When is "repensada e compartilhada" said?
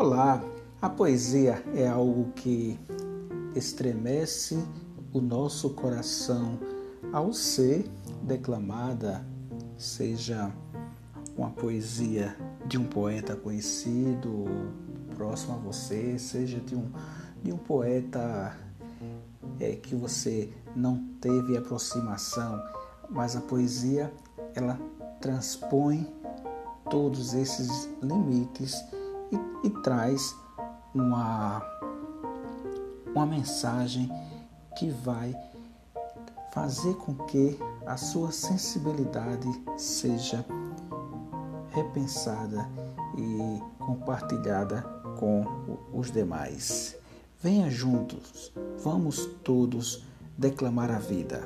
41.70-44.82